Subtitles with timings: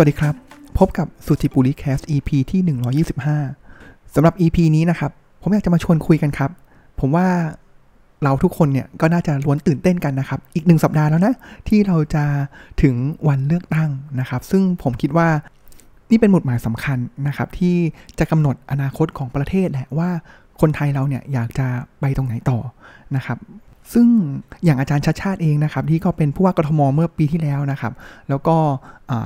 [0.00, 0.34] วัสดีครับ
[0.78, 2.60] พบกับสุจิปุริแคส EP ที่
[3.54, 5.10] 125สำหรับ EP นี้นะครับ
[5.42, 6.50] ผมอยากจะมาชวนคุยกันครับ
[7.00, 7.26] ผมว่า
[8.22, 11.34] เราทุกคนเนี่ยก็น่าจะล้วนตื่นเต้นกันนะครับ อีกหนึ่งสัปดาห์แล้วนะ
[11.68, 12.24] ที่เราจะ
[12.82, 12.94] ถึง
[13.28, 15.28] วันเลือกตั้งนะครับ ซึ่งผมคิดว่า
[16.10, 17.76] นี่เป็นหมุดหมายสำคัญนะครับ ที่
[18.18, 20.10] จะกำหนดอนาคตของประเทศแหละว่า
[20.60, 21.66] คนไทยเราเนี่ยอยากจะ
[22.00, 22.58] ไปตรงไหนต่อ
[23.16, 23.38] นะครับ
[23.92, 24.06] ซึ่ง
[24.64, 27.92] อย่างอาจารย์ชัดชาติเองนะครับ ที่ก็เป็นผู้ว่ากทมเมื่อปีที่แล้วนะครับ
[28.28, 28.56] แล้วก็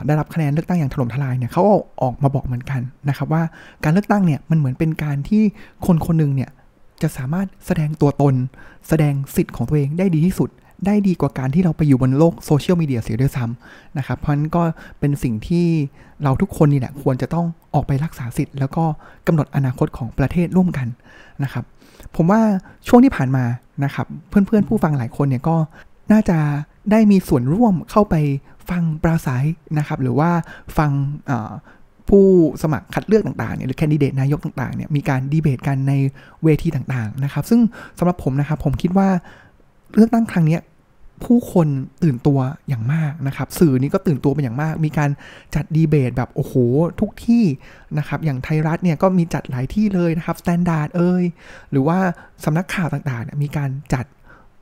[0.07, 1.63] ได้รับคะแนนเลือกตั้งอย่างถล่มทลายเนี่ยเขา
[2.03, 3.43] ออกมาบอกเหมือนกันนะครับ ว่า
[3.85, 5.43] การเลือกตั้งเนี่ยมันเหมือนเป็นการที่
[5.87, 6.51] คนคนหนึ่งเนี่ย
[7.03, 8.35] จะสามารถแสดงตัวตน
[8.89, 10.51] แสดงสิทธิ์ของตัวเองได้ดีที่สุด
[10.87, 14.63] ได้ดีกว่าการที่เราไปอยู่บนโลกโซเชียลมีเดียเสียด้วยซ้ำนะครับ เพราะนั้นก็
[15.01, 15.67] เป็นสิ่งที่
[16.23, 18.85] เราทุกคนนี่แหละควรจะต้องออกไปรักษาสิทธิ์ แล้วก็
[19.27, 20.89] กำหนดอนาคตของประเทศร่วมกัน
[21.45, 21.65] นะครับ
[22.17, 22.41] ผมว่า
[22.89, 23.45] ช่วงที่ผ่านมา
[23.85, 25.57] นะครับ เพื่อนๆผู้ฟังหลายคนเนี่ยก็
[26.13, 26.39] น่าจะ
[26.91, 28.15] ได้มีส่วนร่วมเข้าไป
[28.71, 29.45] ฟังปราศรัย
[29.79, 30.31] นะครับ หรือว่า
[30.79, 30.91] ฟัง
[32.09, 32.25] ผู้
[32.63, 35.93] สมัครคัดเลือกต่างๆเนี่ยหรือแคนดิเดตนายกต่างๆเนี่ยมีการดีเบตกันใน
[36.45, 37.61] เวทีต่างๆนะครับ ซึ่ง
[37.99, 39.09] สำหรับผมนะครับผมคิดว่า
[39.95, 40.59] เลือกตั้งครั้งนี้
[41.25, 41.69] ผู้คน
[42.03, 45.11] ตื่นตัวอย่างมากนะครับ สื่อนี้ก็ตื่นตัวเป็นอย่างมาก มีการ
[45.55, 46.55] จัดดีเบตแบบโอ้โห
[47.01, 47.45] ทุกที่
[47.99, 51.25] นะครับ อย่างไทยรัฐเนี่ยก็มีจัดหลายที่เลยนะครับ Standard เอ้ย
[51.71, 51.99] หรือว่า
[52.45, 54.05] สำนักข่าวต่างๆเนี่ยมีการจัด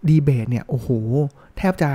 [0.08, 0.88] ดีเบตเนี่ยโอ้โห
[1.58, 1.90] แทบจะ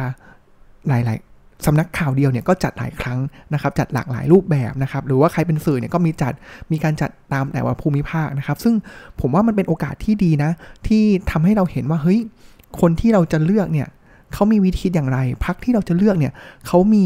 [0.87, 3.19] หลายๆสำนักข่าวเดียวเนี่ยก็จัดหลายครั้ง
[3.53, 6.33] นะครับ จัดหลากหลายรูปแบบนะครับ หรือว่าใครเป็นสื่อเนี่ยก็มีจัด
[6.71, 8.75] มีการจัดตามแต่ว่าภูมิภาคนะครับ ซึ่ง
[9.21, 10.51] ผมว่ามันเป็นโอกาสที่ดีนะ
[10.87, 12.19] ที่ทำให้เราเห็นว่าเฮ้ย
[12.79, 13.87] คนที่เราจะเลือกเนี่ย
[14.33, 16.33] เขามีวิธีอย่างไร พักที่เราจะเลือกเนี่ย
[16.67, 17.05] เขามี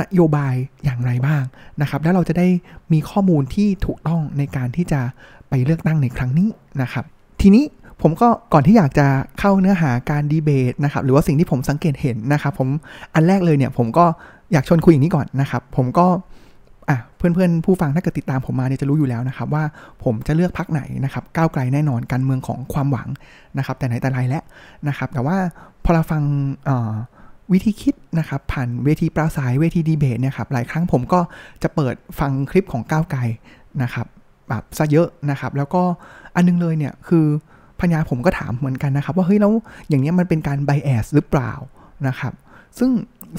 [0.00, 0.54] นโยบาย
[0.84, 1.42] อย่างไรบ้าง
[1.80, 2.48] นะครับ แล้วเราจะได้
[2.92, 5.00] มีข้อมูลที่ถูกต้องในการที่จะ
[5.48, 6.48] ไปเลือกตั้งในครั้งนี้
[6.82, 7.04] นะครับ
[7.40, 7.64] ทีนี้
[8.02, 9.06] ผมก็ก่อนที่อยากจะ
[9.38, 12.68] เข้าเนื้อหาการดีเบตนะครับหรือว่าสิ่งที่ผมสังเกตเห็นนะครับ ผม
[13.14, 14.04] อันแรกเลยเนี่ยผมก็
[14.52, 16.06] อยากชวนคุยอย่างนี้ก่อนนะครับ ผมก็
[16.90, 19.64] อะเพื่อนๆผู้ฟังถ้าเกิดติดตามผมมาเนี่ยจะรู้อยู่แล้วนะครับว่า
[20.04, 23.08] ผมจะเลือกพักไหนนะครับก้าวไกลแน่นอนการเมืองของความหวัง
[23.58, 24.42] นะครับ แต่ไหนแต่ไรแล้ว
[24.88, 25.36] นะครับ แต่ว่า
[25.84, 26.22] พอเราฟัง
[27.52, 31.20] วิธีคิดนะครับผ่านเวทีปราศัยเวทีดีเบตเนี่ยครับหลายครั้งผมก็
[31.62, 33.20] จะเปิดฟังคลิปของก้าวไกล
[33.82, 34.06] นะครับ
[34.48, 35.82] แบบซะเยอะนะครับ แล้วก็
[36.34, 37.26] อันนึงเลยเนี่ยคือ
[37.80, 39.52] พญาผมก็ถามเหมือนกันนะครับ ว่าเฮ้ยแล้ว
[39.88, 41.52] อย่างนี้มันเป็นการไบแอสหรือเปล่า
[42.08, 42.32] นะครับ
[42.78, 42.90] ซึ่ง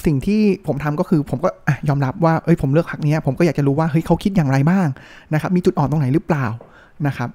[0.06, 1.48] สิ่งที่ผมทำก็คือผมก็
[1.88, 4.86] ยอมรับว่าเอ้ยผมเลือกพักนี้ผมก็อยากจะรู้ว่าเฮ้ยเขาคิดอย่างไรบ้าง
[5.34, 6.46] นะครับ มีจุดอ่อนตรงไหนหรือเปล่า
[7.06, 7.28] นะครับ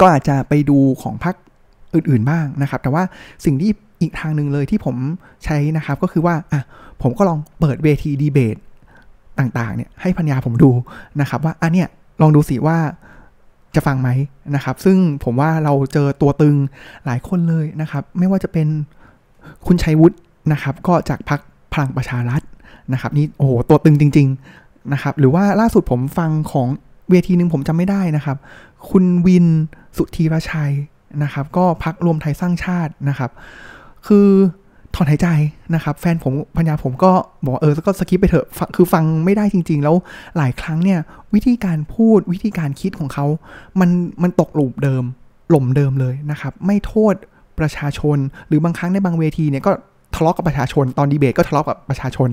[0.00, 1.34] ก็อาจจะไปดูของพัก
[1.94, 3.02] อื่นๆบ้างนะครับ แต่ว่า
[3.44, 3.70] สิ่งที่
[4.00, 4.96] อีกทางหนึ่งเลยที่ผม
[5.44, 6.60] ใช้นะครับก็คือว่าอะ
[7.02, 8.56] ผมก็ลองเปิดเวทีดีเบต
[9.38, 10.70] ต่างๆเนี่ยให้พัญญาผมดู
[11.20, 11.88] นะครับ ว่าอันเนี้ย
[12.20, 12.78] ลองดูสิว่า
[13.74, 14.08] จะฟังไหม
[14.54, 16.56] นะครับ ซึ่งผมว่าเราเจอตัวตึง
[17.06, 18.68] หลายคนเลยนะครับ ไม่ว่าจะเป็น
[19.66, 20.16] คุณชัยวุฒิ
[20.52, 21.40] นะครับก็จากพรรค
[21.72, 22.42] พลังประชารัฐ
[22.92, 24.28] นะครับนี่โอ้โหตัวตึงจริง
[24.60, 26.68] ๆนะครับ หรือว่าล่าสุดผมฟังของ
[27.10, 28.36] เวทีหนึ่งผมจำไม่ได้นะครับ
[28.90, 29.46] คุณวิน
[29.96, 30.72] สุธีรชัย
[31.22, 33.30] นะครับ ก็พักรวมไทยสร้างชาตินะครับ
[34.06, 34.28] คือ
[34.94, 35.28] ถอนหายใจ
[35.74, 37.12] นะครับ แฟนผมพัญญาผมก็
[37.44, 39.96] บอกเออก็สกิปไปเถอะคือฟังไม่ได้จริง ๆ แล้ว
[40.36, 40.98] หลายครั้งเนี่ย
[41.34, 43.26] วิธีการพูดวิธีการคิดของเขา
[43.80, 43.90] มัน
[44.22, 45.04] มันตกหลุมเดิม
[45.50, 47.14] หล่มเดิมเลยนะครับ ไม่โทษ
[47.58, 49.72] ประชาชน หรือบางครั้งในบางเวทีเนี่ยก็
[50.14, 52.28] ทะเลาะกับประชาชน ตอนดีเบตก็ทะเลาะกับประชาชน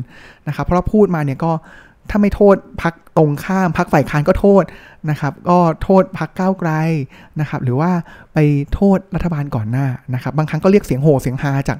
[0.47, 1.51] นะครับ เพราะพูดมาเนี่ยก็
[2.09, 4.63] ถ้าไม่โทษพักตรงข้ามพักฝ่ายค้านก็โทษ
[5.09, 6.71] นะครับ ก็โทษพักก้าวไกล
[7.39, 7.91] นะครับ หรือว่า
[8.33, 8.37] ไป
[8.73, 11.77] โทษรัฐบาลก่อนหน้านะครับ บางครั้งก็เรียกเสียงโห่เสียงฮาจาก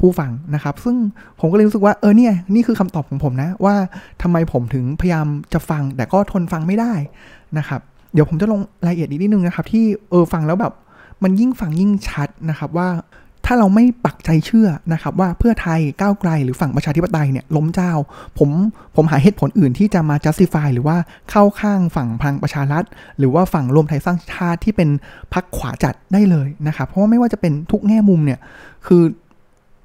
[0.00, 0.96] ผู้ฟังนะครับ ซึ่ง
[1.40, 3.74] ผมก็เลยรู้สึกว่าเออเนี่ยนี่คือคำตอบของผมนะ ว่า
[4.22, 6.92] ทำไมผมถึงพยายามจะฟัง แต่ก็ทนฟังไม่ได้
[7.58, 7.80] นะครับ
[8.12, 10.72] เดี๋ยวผมจะลงรายละเอียดนิดนึงนะครับ ที่เออฟังแล้วแบบ
[11.22, 12.88] มันยิ่งฟังยิ่งชัดนะครับว่า
[13.46, 17.92] ถ้าเราไม่ปักใจเชื่อนะครับว่าเพื่อไทยก้าวไกลหรือฝั่งประชาธิปไตยเนี่ยล้มเจ้า
[18.38, 18.50] ผม
[18.96, 20.96] ผมหาเหตุผลอื่นที่จะมา justify หรือว่า
[21.30, 22.84] เข้าข้างฝั่งพลังประชารัฐ
[23.18, 24.88] หรือว่าฝั่งรวมไทยสร้างชาติที่เป็น
[25.34, 28.38] พรรคขวาจัดได้เลยนะครับ เพราะว่าไม่ว่าจะเป็นทุกแง่มุมเนี่ย
[28.86, 29.02] คือ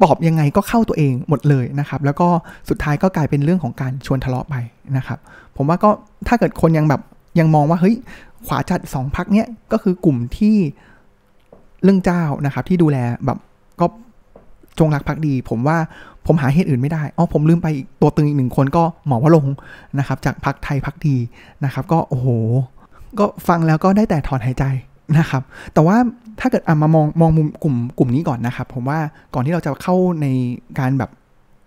[0.02, 2.28] ปอบยังไงก็เข้าตัวเองหมดเลยนะครับ แล้วก็
[2.70, 4.56] สุดท้ายก็กลายเป็นเรื่องของการชวนทะเลาะไป
[4.98, 5.20] นะครับ
[5.58, 5.90] ผมว่าก็
[6.28, 7.02] ถ้าเกิดคนยังแบบ
[7.40, 7.96] ยังมองว่าเฮ้ย
[8.46, 10.56] ขวาจัดสองพักเนี้ยก็คือกลุ่มที่
[11.86, 13.38] เรื่องเจ้านะครับ ที่ดูแลแบบ
[13.80, 13.86] ก็
[14.80, 15.78] จงรักภักดี ผมว่า
[16.26, 17.68] ผมหาเหตุอื่นไม่ได้อ๋อผมลืมไป
[18.02, 19.46] ตัวตึงอีกหนึ่งคนก็หมอวลง
[20.00, 21.16] นะครับ จากพักไทยพักดี
[21.66, 22.28] นะครับ ก็โอ้โห
[23.20, 24.64] ก็ฟังแล้วก็ได้แต่ถอนหายใจ
[25.18, 25.44] นะครับ
[25.74, 25.98] แต่ว่า
[26.40, 29.00] ถ้าเกิดอะมามองมองมุมกลุ่มกลุ่มนี้ก่อนนะครับ ผมว่า
[29.34, 30.28] ก่อนที่เราจะเข้าใน
[30.80, 31.10] การแบบ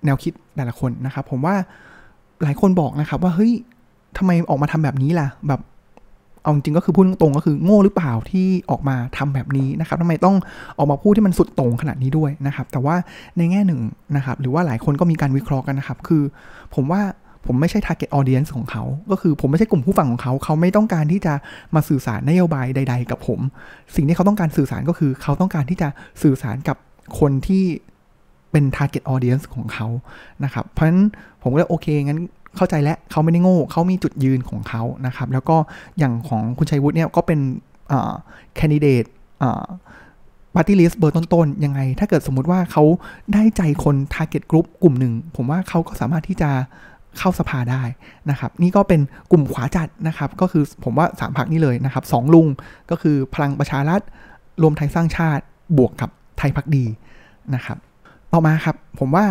[0.05, 1.55] แนวคิดแต่ละคนนะครับ ผมว่า
[2.43, 3.53] หลายคนบอกนะครับว่าเฮ้ย
[4.17, 5.61] ทำไมออกมาทำแบบนี้ล่ะ แบบ
[6.49, 10.37] เอาจริงก็คือพูดตรงก็คือโง่หรือเปล่าที่ออกมาทำแบบนี้นะครับทำไมต้อง
[10.79, 12.97] ออกมาพูดที่มันสุดโต่งขนาดนี้ด้วยนะครับ แต่ว่า
[13.37, 13.81] ในแง่หนึ่ง
[14.17, 16.23] นะครับ หรือว่าหลายคนก็มีการวิเคราะห์กันนะครับ คือ
[16.75, 17.03] ผมว่า
[17.47, 21.35] ผมไม่ใช่ target audience ของเขา ก็คือผมไม่ใช่กลุ่มผู้ฟังของเขา เขาไม่ต้องการที่จะ
[21.75, 23.41] มาสื่อสารนโยบายใด ๆ กับผม
[23.95, 25.89] สิ่งที่เขาต้องการสื่อสารก็คือ เขาต้องการที่จะ
[26.23, 26.77] สื่อสารกับ
[27.19, 27.65] คนที่
[28.53, 29.87] เป็น target audience ของเขา
[30.45, 31.03] นะครับ เพราะฉะนั้น
[31.43, 32.21] ผมก็เลยโอเค งั้น
[32.57, 35.57] เข้าใจแล้วเขาไม่ได้โง่เขามีจุดยืนของเขานะครับ แล้วก็
[35.99, 37.41] อย่างของคุณชัยวุฒิเนี่ยก็เป็น
[38.57, 39.05] แคนดิเดต
[40.55, 42.85] ปาร์ตี้ลิสต์เบอร์ต้นๆ ยังไง ถ้าเกิดสมมุติว่าเขา
[43.33, 46.51] ได้ใจคน target group กลุ่มหนึ่ง ผมว่าเขาก็สามารถที่จะ
[47.19, 47.83] เข้าสภาได้
[48.31, 49.01] นะครับ นี่ก็เป็น
[49.31, 52.47] กลุ่มขวาจัดนะครับ ก็คือผมว่าสามพักนี้เลยนะครับสองลุง
[52.91, 54.01] ก็คือพลังประชารัฐ
[54.63, 55.43] รวมไทยสร้างชาติ
[55.79, 56.85] บวกกับไทยพักดี
[57.55, 57.79] นะครับ
[58.33, 59.25] ต่อมาครับผมว่า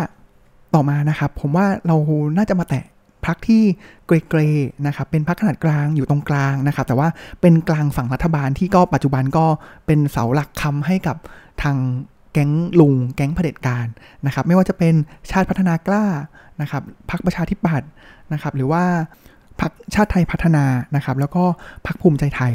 [0.74, 1.96] ต่อมานะครับ ผมว่าเรา
[2.36, 2.84] น่าจะมาแตะ
[3.26, 3.62] พักที่
[4.06, 7.08] เกรๆนะครับเป็นพักขนาดกลางอยู่ตรงกลางนะครับ แต่ว่า
[7.40, 9.46] เป็นกลางฝั่งรัฐบาลที่ก็ปัจจุบันก็
[9.86, 11.16] เป็นเสาหลักคำให้กับ
[11.62, 11.76] ทาง
[12.32, 12.50] แก๊ง
[12.80, 13.86] ลุงแก๊งเผด็จการ
[14.26, 14.94] นะครับ ไม่ว่าจะเป็น
[15.30, 16.04] ชาติพัฒนากล้า
[16.60, 17.88] นะครับพักประชาธิปัตย์
[18.32, 18.84] นะครับ หรือว่า
[19.60, 20.64] พักชาติไทยพัฒนา
[20.96, 21.44] นะครับ แล้วก็
[21.86, 22.52] พักภูมิใจไทย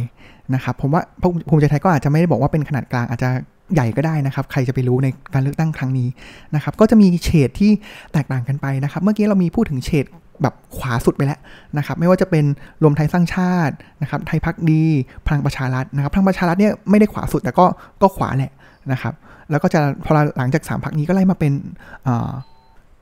[0.56, 1.02] นะครับผมว่า
[1.50, 3.30] ภูมิใจไทยก็อาจจะไม่ได้บอกว่าเป็นขนาดกลางอาจจะ
[3.74, 6.08] ใหญ่ก็ได้นะครับ ใครจะไปรู้ในการเลือกตั้งครั้งนี้
[6.56, 7.72] นะครับ ก็จะมีเฉดที่
[8.14, 10.06] แตกต่างกันไปนะครับ เมื่อกี้เรามีพูดถึงเฉด
[10.42, 11.40] แบบขวาสุดไปแล้ว
[11.78, 12.46] นะครับไม่ว่าจะเป็น
[12.84, 14.84] รวมไทยสร้างชาตินะครับไทยพักดี
[15.28, 17.66] พลังประชารัฐนะครับพลังประชารัฐเนี่ยไม่ได้ขวาสุดแต่ก็
[18.02, 18.52] ก็ขวาแหละ
[18.92, 19.14] นะครับ
[19.52, 21.54] แล้วก็จะพอหลังจากสามพักนี้ก็ไล่มาเป็น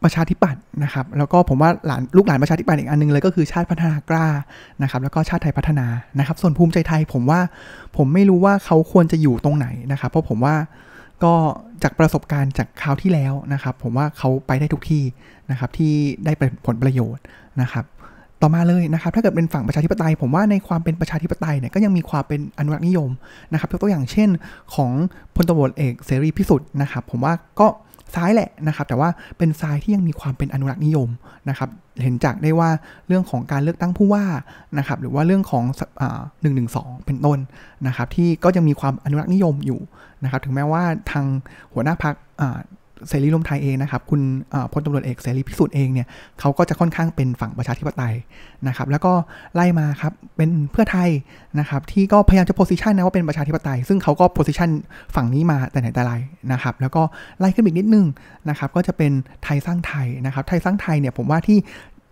[0.03, 4.27] ประชาธิปัตย์นะครับแล้วก็ผมว่าหลานลูกหลานประชาธิปัตย์อีกอันนึงเลยก็คือชาติพัฒนากล้า
[4.83, 5.87] นะครับแล้วก็ชาติไทยพัฒนา
[6.19, 7.39] นะครับ ส่วนภูมิใจไทยผมว่า
[7.97, 10.55] ผมไม่รู้ว่าเขาควรจะอยู่ตรงไหนนะครับ เพราะผมว่า
[11.23, 11.33] ก็
[11.83, 15.03] จากประสบการณ์จากคราวที่แล้วนะครับ ผมว่าเขาไปได้ทุกที่
[15.51, 15.93] นะครับที่
[16.25, 16.31] ได้
[16.65, 17.23] ผลประโยชน์
[17.61, 17.85] นะครับ
[18.41, 23.09] ต่อมาเลยนะครับ ถ้าเกิดเป็นฝั่งประชาธิปไตย ผมว่าในความเป็นประชาธิปไตยเนี่ยก็ยังมีความเป็นอนุรักษ์นิยม
[23.51, 24.29] นะครับยกตัวอย่างเช่น
[24.75, 24.91] ของ
[25.35, 27.67] พลตบเอกเสรีพิสุทธิ์นะครับ ผมว่าก็
[28.15, 31.09] ซ้ายแหละนะครับ แต่ว่าเป็นซ้ายที่ยังมีความเป็นอนุรักษ์นิยม
[31.49, 31.69] นะครับ
[32.03, 32.69] เห็นจากได้ว่า
[33.07, 34.25] เรื่องของการเลือกตั้งผู้ว่า
[34.77, 35.63] นะครับ หรือว่าเรื่องของ
[36.41, 37.39] หนึ่งหนึ่งสองเป็นต้น
[37.87, 39.79] นะครับ ที่ก็ยังมีความอนุรักษ์นิยมอยู่
[40.23, 41.25] นะครับ ถึงแม้ว่าทาง
[41.73, 42.15] หัวหน้าพัก
[43.09, 44.21] เสรีรวมไทยเองนะครับ คุณ
[44.73, 46.07] พลตำรวจเอกเสรีพิสุทธิ์เองเนี่ย
[46.39, 48.15] เขาก็จะค่อนข้างเป็นฝั่งประชาธิปไตย
[48.67, 49.13] นะครับ แล้วก็
[49.55, 51.09] ไล่มาครับ เป็นเพื่อไทย
[51.59, 54.69] นะครับ ที่ก็พยายามจะโพสิชันนะว่าเป็นประชาธิปไตย ซึ่งเขาก็โพสิชัน
[55.15, 56.13] ฝั่งนี้มาแต่ไหนแต่ไร
[56.51, 57.01] นะครับ แล้วก็
[57.39, 58.05] ไล่ขึ้นอีกนิดนึง
[58.49, 59.11] นะครับ ก็จะเป็น
[59.43, 61.57] ไทยสร้างไทยนะครับ ไทยสร้างไทยเนี่ยผมว่าที่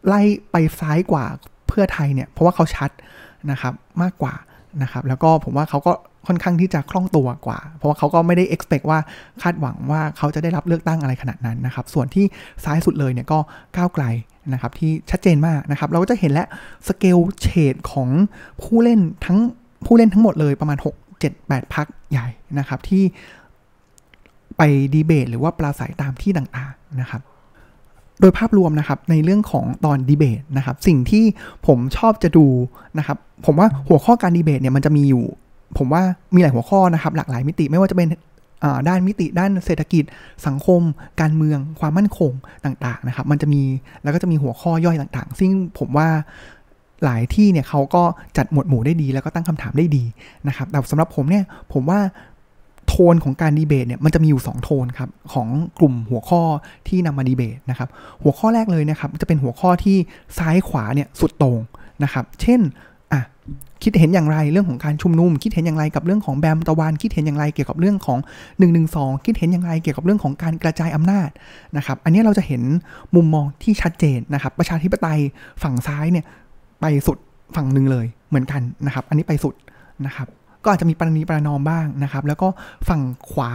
[0.08, 0.22] ไล่
[0.52, 1.26] ไปซ้ายกว่า
[1.68, 2.90] เพื่อไทยเนี่ย เพราะว่าเขาชัด
[3.52, 4.34] นะครับมากกว่า
[4.82, 5.94] นะครับ แล้วก็ผมว่าเขาก็
[6.28, 9.00] ค่อนข้างที่จะคล่องตัวกว่า เพราะว่าเขาก็ไม่ได้ expect ว่า
[9.42, 12.26] คาดหวังว่าเขาจะได้รับเลือกตั้งอะไรขนาดนั้นนะครับ ส่วนที่
[12.64, 13.40] ซ้ายสุดเลยเนี่ยก็
[13.78, 14.06] ก้าวไกล
[14.54, 16.46] นะครับที่ชัดเจนมากนะครับ เราก็จะเห็นและ
[16.88, 18.10] สเกลเฉดของ
[18.62, 19.38] ผู้เล่นทั้ง
[19.86, 22.28] ผู้เล่นทั้งหมดเลยประมาณ 6 7 8 พักใหญ่
[22.60, 23.04] นะครับที่
[24.58, 24.62] ไป
[24.94, 27.22] ดีเบตหรือว่าปราศัยตามที่ต่างๆนะครับ
[28.22, 31.24] โดยภาพรวมนะครับในเรื่องของตอนดีเบตนะครับ สิ่งที่
[31.68, 32.46] ผมชอบจะดู
[32.98, 35.26] นะครับ ผมว่าหัวข้อการดีเบตเนี่ยมันจะมีอยู่
[35.78, 36.04] ผมว่า
[36.36, 38.08] มีหลายหัวข้อนะครับ หลากหลายมิติไม่ว่าจะเป็น
[38.88, 40.04] ด้านมิติด้านเศรษฐกิจ
[40.48, 40.82] สังคม
[41.22, 42.32] การเมือง ความมั่นคง
[42.66, 43.64] ต่างๆนะครับ มันจะมี
[44.04, 46.08] แล้วก็จะมีหัวข้อย่อยต่างๆ ซึ่งผมว่า
[47.04, 48.04] หลายที่เนี่ยเขาก็
[48.38, 50.04] จัดหมวดหมู่ได้ดี แล้วก็ตั้งคำถามได้ดี
[50.48, 52.00] นะครับแต่สำหรับผมเนี่ยผมว่า
[52.88, 55.48] โทนของการดีเบตเนี่ยมันจะมีอยู่ 2 โทนครับของ
[55.80, 56.42] กลุ่มหัวข้อ
[56.88, 57.90] ที่นำมาดีเบตนะครับ
[58.24, 59.98] หัวข้อแรกเลยนะครับจะเป็นหัวข้อที่
[60.38, 61.58] ซ้ายขวาเนี่ยสุดตรง
[62.04, 62.60] นะครับ เช่น
[63.14, 63.22] อะ
[63.84, 68.82] คิดเห็นอย่างไรเรื่องของการชุมนุม คิดเห็นอย่างไรกับเรื่องของแบมตะวัน คิดเห็นอย่างไรเกี่ยวกับเรื่องของ1นึ
[69.26, 71.30] คิดเห็นอย่างไรเกี่ยวกับเรื่องของการกระจายอำนาจ
[71.78, 72.62] นะครับ อันนี้เราจะเห็น
[73.16, 75.20] มุมมองที่ชัดเจนนะครับ ประชาธิปไตย
[75.64, 76.26] ฝั่งซ้ายเนี่ย
[76.82, 77.18] ไปสุด
[77.56, 79.54] ฝั่งหนึ่งเลยเหมือนกันนะครับ อันนี้ไปสุด
[80.06, 80.28] นะครับ
[80.64, 82.48] ก็อาจจะมีปรณีประนอมบ้างนะครับ แล้วก็
[82.88, 83.52] ฝั่งขวา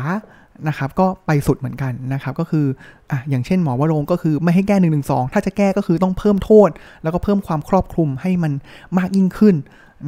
[0.68, 2.66] นะครับก็ไปสุดเหมือนกันนะครับ ก็คือ
[3.10, 6.70] อะอย่างเช่นหมอวรงก็คือไม่ให้แก้หนึ่งหนึ่งสองถ้าจะแก้ก็คือต้องเพิ่มโทษ
[7.02, 8.52] แล้วก็เพิ่มความครอบคลุมให้มัน
[8.98, 9.54] มากยิ่งขึ้น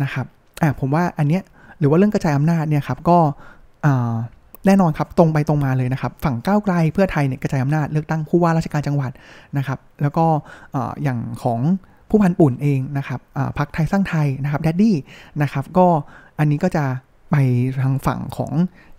[0.03, 0.27] นะครับ
[0.63, 1.43] อ่าผมว่าอันเนี้ย
[1.79, 3.19] หรือว่าเรื่องกระจายอำนาจเนี่ยครับก็
[4.67, 9.11] แน่นอนครับตรงไปตรงมาเลยนะครับ ฝั่งก้าวไกลเพื่อไทยเนี่ยกระจายอำนาจเลือกตั้งผู้ว่าราชการจังหวัด
[9.59, 10.27] นะครับ แล้วก็
[11.03, 11.61] อย่างของ
[12.11, 13.21] ผู้พันปุ่นเองนะครับ
[13.59, 14.97] พักไทยสร้างไทยนะครับแดดดี้
[15.43, 15.87] นะครับก็
[16.39, 16.85] อันนี้ก็จะ
[17.31, 17.37] ไป
[17.83, 18.53] ทางฝั่งของ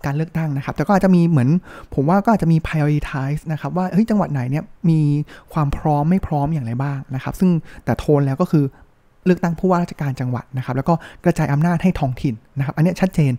[0.04, 1.48] การเลือกตั้งนะครับ แต่ก็อาจจะมีเหมือน
[1.94, 5.00] ผมว่าก็อาจจะมี prioritize นะครับ ว่าเฮ้ยจังหวัดไหนเนี่ยมี
[5.52, 7.50] ความพร้อมไม่พร้อมอย่างไรบ้างนะครับ ซึ่ง
[7.84, 8.64] แต่โทนแล้วก็คือ
[9.28, 10.94] เลือกตั้งผู้ว่าราชการจังหวัดนะครับ แล้วก็
[11.24, 13.32] กระจายอำนาจให้ท้องถิ่นนะครับ อันนี้ชัดเจน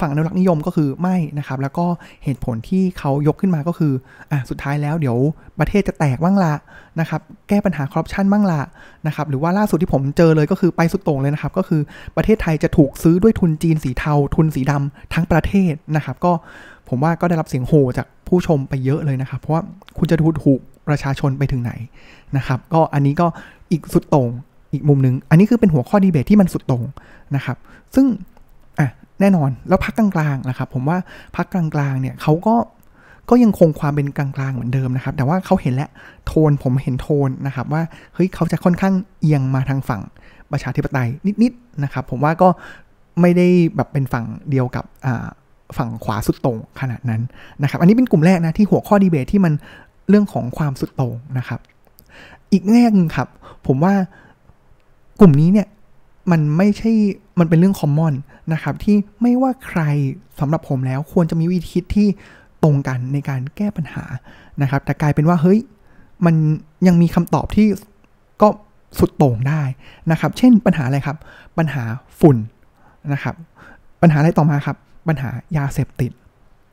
[0.00, 1.86] ฝั่งอนุรักษ์นิยมก็คือไม่นะครับ แล้วก็
[2.24, 3.92] เหตุผลที่เขายกขึ้นมาก็คือ
[4.30, 5.16] อะสุดท้ายแล้วเดี๋ยว
[5.58, 6.54] ประเทศจะแตกบ้างละ
[7.00, 8.60] นะครับ แก้ปัญหาคอร์รัปชันบ้างละ
[9.06, 11.80] นะครับ หรือว่าล่าสุดที่ผมเจอเลยก็คือไปสุดโต่งเลยนะครับ ก็คือ
[12.16, 16.32] ประเทศไทยจะถูกซื้อด้วยทุนจีนสีเทา ทุนสีดำทั้งประเทศนะครับ ก็
[16.88, 19.62] ผมว่าก็ได้รับเสียงโห่จากผู้ชมไปเยอะเลยนะครับ เพราะว่า
[19.98, 21.72] คุณจะถูกประชาชนไปถึงไหน
[22.36, 23.26] นะครับ ก็อันนี้ก็
[23.70, 24.28] อีกสุดโต่ง
[24.74, 26.82] อีกมุมหนึ่งอันนี้คือเป็นหัวข้อดีเบตที่มันสุดต่ง
[27.36, 27.56] นะครับ
[27.94, 28.06] ซึ่ง
[28.78, 28.88] อะ
[29.20, 30.98] แน่นอนแล้วพักกลางๆนะครับ ผมว่า
[31.36, 31.62] พักกลา
[31.92, 32.56] งๆเนี่ยเขาก็
[33.30, 35.90] ก็ยังคงความเป็นกลางๆเหมือนเดิมนะครับ แต่ว่าเขาเห็นแล้ว
[36.26, 37.82] โทนผมเห็นโทนนะครับว่า
[38.14, 40.02] เฮ้ยเขาจะค่อนข้างเอียงมาทางฝั่ง
[40.52, 41.08] ประชาธิปไตย
[41.42, 42.48] นิดๆนะครับ ผมว่าก็
[43.20, 44.84] ไม่ได้แบบเป็นฝั่งเดียวกับ
[45.76, 47.22] ฝั่งขวาสุดต่งขนาดนั้น
[47.62, 49.52] นะครับ อันนี้เป็นกลุ่มแรกนะที่หัวข้อดีเบตที่มัน
[50.08, 51.60] เรื่องของความสุดต่งนะครับ
[52.52, 53.28] อีกแง่นึงครับ
[53.66, 53.94] ผมว่า
[55.20, 55.68] กลุ่มนี้เนี่ย
[56.30, 56.90] มันไม่ใช่
[57.38, 58.14] มันเป็นเรื่องคอมมอน
[58.52, 59.82] นะครับที่ไม่ว่าใคร
[60.40, 62.08] สำหรับผมแล้วควรจะมีวิธีคิดที่
[62.62, 64.04] ตรงกันในการแก้ปัญหา
[64.62, 65.60] นะครับ แต่กลายเป็นว่าเฮ้ย
[66.26, 66.34] มัน
[66.86, 67.66] ยังมีคำตอบที่
[68.42, 68.48] ก็
[68.98, 69.62] สุดโต่งได้
[70.10, 71.16] นะครับ เช่นปัญหาอะไรครับ
[71.58, 71.82] ปัญหา
[72.20, 72.36] ฝุ่น
[73.12, 73.34] นะครับ
[74.02, 74.76] ปัญหาอะไรต่อมาครับ
[75.08, 76.10] ปัญหายาเสพติด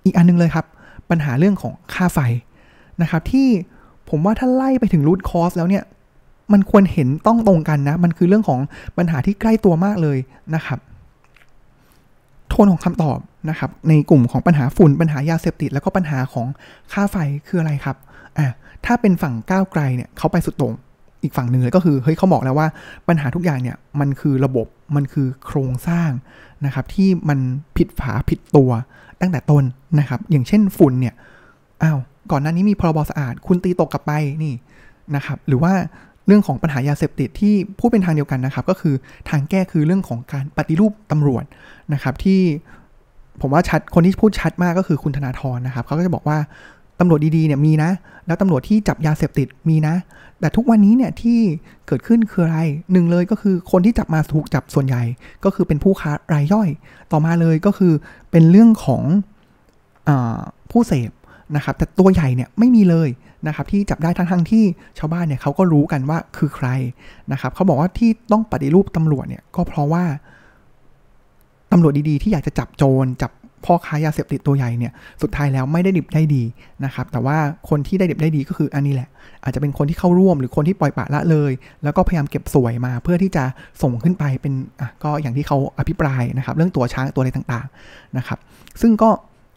[0.05, 0.65] อีกอันนึงเลยครับ
[1.09, 2.19] ปัญหาเรื่องของค่าไฟ
[3.01, 3.47] นะครับ ที่
[4.09, 5.83] ผมว่าถ้าไล่ไปถึงรูทคอสแล้วเนี่ย
[6.53, 8.59] มันควรเห็นต้องตรงกันนะ มันคือเรื่องของ
[8.97, 10.17] ปัญหาที่ใกล้ตัวมากเลย
[10.55, 10.79] นะครับ
[12.49, 16.47] โทนของคำตอบนะครับ ในกลุ่มของปัญหาฝุ่น ปัญหายาเสพติด แล้วก็ปัญหาของ
[16.93, 17.17] ค่าไฟ
[17.47, 17.97] คืออะไรครับ
[18.37, 18.47] อะ
[18.85, 20.73] ถ้าเป็นฝั่งก้าวไกลเนี่ยเขาไปสุดตรง
[21.23, 22.67] อีกฝั่งหนึ่งเลยก็คือเฮ้ยเขาบอกแล้วว่า
[23.07, 26.09] ปัญหาทุกอย่างเนี่ยมันคือระบบมันคือโครงสร้าง
[26.65, 27.39] นะครับ ที่มัน
[27.77, 28.71] ผิดฝาผิดตัว
[29.21, 29.63] ตั้งแต่ต้น
[29.99, 31.13] นะครับ อย่างเช่นฝุ่นเนี่ย
[31.83, 31.99] อ้าว
[32.31, 34.11] ก่อนหน้านี้มีพรบสะอาด คุณตีตกกลับไป
[34.43, 34.53] นี่
[35.15, 35.73] นะครับ หรือว่า
[36.31, 38.95] รื่องของปัญหายาเสพติดที่พูดเป็นทางเดียวกันนะครับ ก็คือ
[39.29, 41.43] ทางแก้คือเรื่องของการปฏิรูปตำรวจ
[41.93, 42.39] นะครับ ที่
[43.41, 46.37] ผมว่าชัดคนที่พูดชัดมากก็คือคุณธนาธรนะครับเขาก็จะบอกว่า
[46.99, 47.91] ตำรวจดีๆเนี่ยมีนะ
[48.27, 49.95] แล้วตำรวจที่จับยาเสพติดมีนะ
[50.39, 51.39] แต่ทุกวันนี้เนี่ยที่
[51.87, 52.59] เกิดขึ้นคืออะไร
[52.91, 55.03] หนึ่งเลยก็คือคนที่จับมาถูกจับส่วนใหญ่
[55.43, 56.69] ก็คือเป็นผู้ค้ารายย่อย
[57.11, 57.93] ต่อมาเลยก็คือ
[58.31, 59.03] เป็นเรื่องของ
[60.09, 60.11] อ
[60.71, 61.11] ผู้เสพ
[61.55, 63.09] นะครับแต่ตัวใหญ่เนี่ยไม่มีเลย
[63.47, 64.63] นะครับที่จับได้ทั้งทั้งที่
[64.99, 66.67] ชาวบ้านเนี่ยเขาก็รู้กันว่าคือใคร
[67.31, 70.03] นะครับเขาบอกว่าที่ต้องปฏิรูปตำรวจเนี่ยก็เพราะว่า
[71.71, 73.31] ตำรวจดีๆ ที่อยากจะจับโจรจับ
[73.65, 76.43] พ่อค้ายาเสพติดตัวใหญ่เนี่ยสุดท้ายแล้วไม่ได้ดิบได้ดี
[76.85, 77.37] นะครับแต่ว่า
[77.69, 79.09] คนที่ได้ดิบได้ดีก็คืออันนี้แหละ
[79.43, 81.51] อาจจะเป็นคนที่เข้าร่วมหรือคนที่ปล่อยปละละเลย
[81.83, 83.43] แล้วก็พยายามเก็บสวยมาเพื่อที่จะ
[83.81, 88.39] ส่งขึ้นไปเป็นอะก็อย่างที่เขาอภิปรายนะครับเรื่องตัวช้างตัวอะไรต่างๆนะครับ
[88.81, 89.09] ซึ่งก็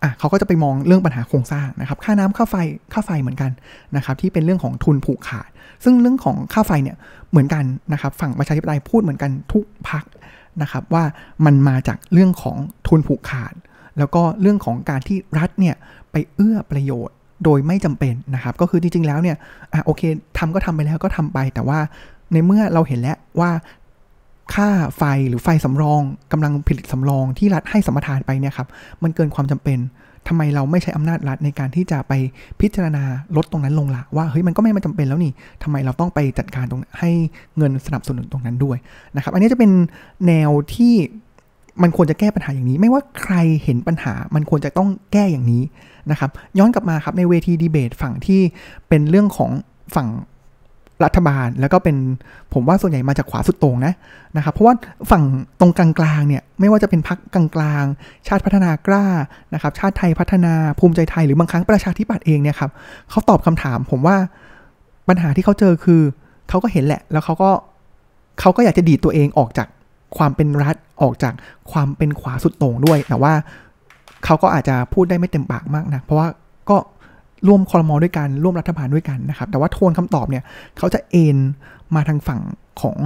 [0.04, 2.54] อะเขาก็จะไปมองเรื่องปัญหาโครงสร้างนะครับ ค่าน้ำค่าไฟ
[2.92, 3.50] ค่าไฟเหมือนกัน
[3.96, 5.48] นะครับที่เป็นเรื่องของทุนผูกขาด
[5.84, 6.96] ซึ่งเรื่องของค่าไฟเนี่ย
[7.30, 10.04] เหมือนกันนะครับ ฝั่งประชาธิปไตยพูดเหมือนกันทุกพัก
[10.62, 11.04] นะครับว่า
[11.44, 12.56] มันมาจากเรื่องของ
[12.88, 13.54] ทุนผูกขาด
[13.98, 15.76] แล้วก็เรื่องของการที่รัฐเนี่ย
[16.12, 19.36] ไปเอื้อประโยชน์โดยไม่จำเป็นนะครับ ก็คือจริงๆแล้วเนี่ย
[19.72, 20.02] อะโอเค
[20.38, 21.78] ทำก็ทำไปแล้วก็ทำไปแต่ว่า
[22.32, 23.50] ในเมื่อเราเห็นแล้วว่า
[24.54, 28.68] ค่าไฟหรือไฟสำรองกำลังผลิตสำรองที่รัฐให้สมรทานไปเนี่ยครับ
[29.02, 29.78] มันเกินความจำเป็น
[30.28, 32.12] ทำไมเราไม่ใช้อำนาจรัฐในการที่จะไป
[32.60, 33.02] พิจารณา
[33.36, 35.32] ลดตรงนั้นลงละว่าเฮ้ยมันก็ไม่มาจำเป็นแล้วนี่
[35.62, 37.10] ทำไมเราต้องไปจัดการตรงให้
[37.56, 38.76] เงินสนับสนุนตรงนั้นด้วย
[39.16, 39.70] นะครับ อันนี้จะเป็น
[40.26, 40.94] แนวที่
[41.82, 43.34] มันควรจะแก้ปัญหาอย่างนี้ ไม่ว่าใคร
[43.64, 45.62] เห็นปัญหา มันควรจะต้องแก้อย่างนี้
[46.10, 48.40] นะครับ ย้อนกลับมาครับในเวทีดีเบตฝั่งที่
[48.88, 49.50] เป็นเรื่องของ
[49.94, 50.08] ฝั่ง
[51.04, 51.96] รัฐบาลแล้วก็เป็น
[52.52, 53.92] ผมว่าส่วนใหญ่มาจากขวาสุดตรงนะ
[54.36, 54.74] นะครับเพราะว่า
[55.10, 55.24] ฝั่ง
[55.60, 59.06] ตรงกลางๆเนี่ยไม่ว่าจะเป็นพรรคกลางๆ ชาติพัฒนากล้า
[59.54, 62.70] นะครับชาติไทยพัฒนาภูมิใจไทยหรือบางครั้งประชาธิปัตย์เองเนี่ยครับ
[63.10, 64.16] เขาตอบคำถาม ผมว่า
[65.08, 66.00] ปัญหาที่เขาเจอคือ
[66.48, 67.50] เขาก็เห็นแหละ แล้วเขาก็
[68.40, 69.68] เขาก็อยากจะดีดตัวเองออกจาก
[70.16, 71.34] ความเป็นรัฐออกจาก
[71.72, 73.32] ความเป็นขวาสุดโต่งด้วยแต่ว่า
[74.24, 76.28] เขาก็อาจจะพูดได้ไม่เต็มปากมากนะเพราะว่า
[76.70, 76.76] ก็
[77.48, 80.44] ร่วมคอรมอด้วยกัน ร่วมรัฐบาลด้วยกันนะครับ แต่ว่าโทนคำตอบเนี่ย
[80.78, 81.38] เขาจะเอ็น
[81.94, 82.40] มาทางฝั่ง
[82.80, 82.96] ของ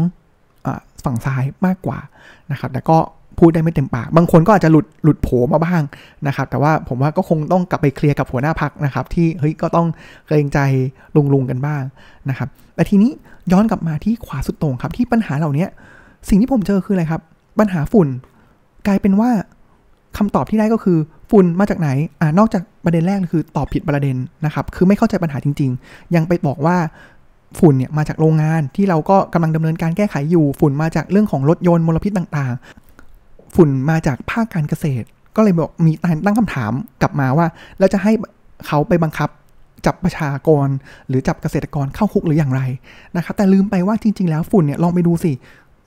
[1.04, 1.98] ฝั่งซ้ายมากกว่า
[2.52, 2.98] นะครับ แต่ก็
[3.38, 5.82] พูดได้ไม่เต็มปาก บางคนก็อาจจะหลุดหลุดโผมาบ้าง
[6.26, 9.86] นะครับ แต่ว่าผมว่าก็คงต้องกลับไปเคลียร์กับหัวหน้าพักนะครับ ที่เฮ้ยก็ต้อง
[10.26, 10.58] เกรงใจ
[11.16, 11.82] ลุงลุงกันบ้าง
[12.28, 13.10] นะครับแต่ทีนี้
[13.52, 15.66] ย้อนกลับมาที่ขวาสุดตรงครับที่ปัญหาเหล่านี้
[16.28, 17.22] สิ่งที่ผมเจอคืออะไรครับ
[17.58, 18.08] ปัญหาฝุ่น
[18.86, 19.30] กลายเป็นว่า
[20.18, 20.98] คำตอบที่ได้ก็คือ
[21.30, 21.88] ฝุ่นมาจากไหน
[22.20, 26.76] อ่านอกจากประเด็นแรกคือตอบผิดประเด็นนะครับ คือไม่เข้าใจปัญหาจริง ๆ ยังไปบอกว่า
[27.58, 35.06] ฝุ่นเนี่ยมาจากโรงงานที่เราก็กำลังดำเนินการแก้ไขอยู่ ฝุ่นมาจากเรื่องของรถยนต์มลพิษต่างๆ ฝุ่นมาจากภาคการเกษตร
[35.36, 35.92] ก็เลยบอกมี
[36.26, 36.72] ตั้งคำถาม
[37.02, 37.46] กลับมาว่า
[37.78, 38.12] แล้วจะให้
[38.66, 39.28] เขาไปบังคับ
[39.86, 40.68] จับประชากร
[41.08, 42.62] หรือจับเกษตรกรเข้าคุกหรืออย่างไร
[43.16, 45.32] นะครับ แต่ลืมไปว่าจริง ๆ แล้วฝุ่นเนี่ยลองไปดูสิ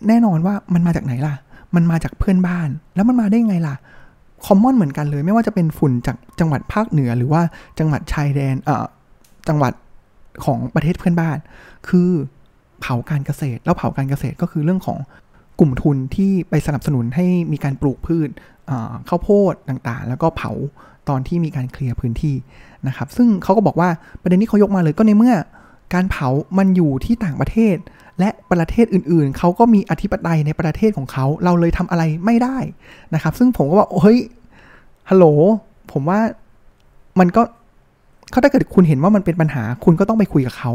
[0.07, 1.33] แน่นอนว่ามันมาจากไหนล่ะ
[1.75, 3.75] มันมาจากเพื่อนบ้าน แล้วมันมาได้ไงล่ะ
[4.45, 7.41] คอมมอนเหมือนกันเลย ไม่ว่าจะเป็นฝุ่นจากจังหวัดภาคเหนือ หรือว่า
[7.79, 8.85] จังหวัดชายแดนเอ่อ
[9.47, 9.73] จังหวัด
[10.45, 11.37] ของประเทศเพื่อนบ้าน
[11.89, 12.09] คือ
[12.81, 14.97] เผาการเกษตร แล้วเผาการเกษตรก็คือเรื่องของ
[15.59, 18.29] กลุ่มทุนที่ไปสนับสนุนให้มีการปลูกพืช
[19.09, 20.51] ข้าวโพดต่างๆ แล้วก็เผา
[21.09, 22.35] ตอนที่มีการเคลียร์พื้นที่
[22.87, 23.89] นะครับ ซึ่งเขาก็บอกว่า
[24.21, 25.35] ประเด็นที่เขายกมาเลยก็ในเมื่อ
[25.93, 27.75] การเผามันอยู่ที่ต่างประเทศ
[28.21, 32.57] และประเทศอื่นๆ เขาก็มีอธิปไตยในประเทศของเขา เราเลยทำอะไรไม่ได้
[33.13, 34.19] นะครับ ซึ่งผมก็บอกเฮ้ย
[35.09, 35.25] ฮัลโหล
[35.91, 36.19] ผมว่า
[37.19, 37.41] มันก็
[38.31, 40.71] เขาถ้าเกิดคุณเห็นว่ามันเป็นปัญหา คุณก็ต้องไปคุยกับเขา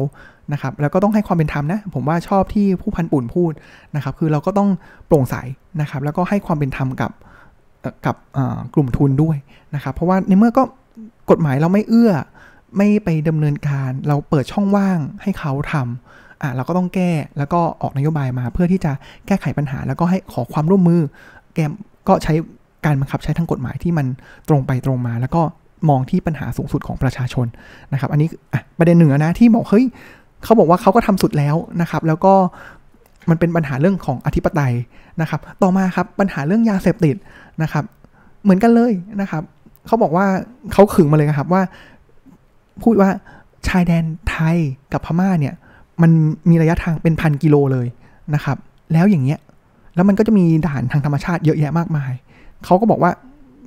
[0.52, 3.52] นะครับ แล้วก็ต้องให้ความเป็นธรรมนะ ผมว่าชอบที่ผู้พันปุ่นพูด
[3.96, 4.68] นะครับ คือเราก็ต้อง
[5.06, 5.34] โปร่งใส
[5.80, 7.10] นะครับ แล้วก็ให้ความเป็นธรรมกับ
[8.06, 8.16] กับ
[8.74, 9.36] กลุ่มทุนด้วย
[9.74, 10.62] นะครับ เพราะว่าในเมื่อก็
[11.30, 12.12] กฎหมายเราไม่เอื้อ
[12.76, 18.92] ไม่ไปดำเนินการ เราเปิดช่องว่างให้เขาทำ อะเราก็ต้องแก้แล้วก็ออกนโยบายมาเพื่อที่จะ
[19.26, 21.00] แก้ไขปัญหา แล้วก็ให้ขอความร่วมมือ
[21.54, 21.72] แกม
[22.08, 22.32] ก็ใช้
[22.84, 24.06] การบังคับใช้ทางกฎหมายที่มัน
[24.48, 25.42] ตรงไปตรงมา แล้วก็
[25.88, 27.46] มองที่ปัญหาสูงสุดของประชาชน
[27.92, 29.84] นะครับ อันนี้อะประเด็นหนึ่งนะที่บอกเฮ้ย
[30.44, 32.34] เขาบอกว่าเขาก็ทำสุดแล้วนะครับ แล้วก็
[33.30, 34.74] มันเป็นปัญหาเรื่องของอธิปไตย
[35.20, 37.16] นะครับ ต่อมาครับปัญหาเรื่องยาเสพติด
[37.62, 37.84] นะครับ
[38.42, 39.42] เหมือนกันเลยนะครับ
[39.86, 40.26] เขาบอกว่า
[40.72, 41.62] เขาขึงมาเลยครับว่า
[42.82, 43.08] พูดว่า
[43.68, 44.56] ชายแดนไทย
[44.92, 45.54] กับพม่าเนี่ย
[46.02, 46.10] มัน
[46.50, 47.86] มีระยะทางเป็นพันกิโลเลย
[48.34, 48.56] นะครับ
[48.92, 49.38] แล้วอย่างเงี้ย
[49.94, 52.12] แล้วมันก็จะมีด่านทางธรรมชาติเยอะแยะมากมาย
[52.64, 53.10] เขาก็บอกว่า